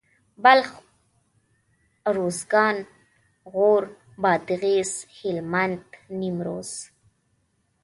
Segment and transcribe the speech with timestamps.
[0.43, 0.69] بلخ
[2.09, 2.75] اروزګان
[3.51, 3.83] غور
[4.21, 5.85] بادغيس هلمند
[6.19, 6.71] نيمروز